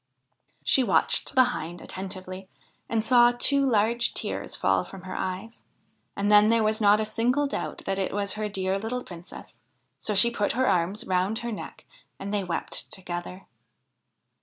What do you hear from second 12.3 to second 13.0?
they wept